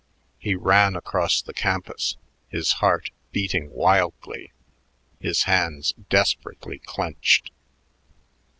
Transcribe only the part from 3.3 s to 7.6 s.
beating wildly, his hands desperately clenched.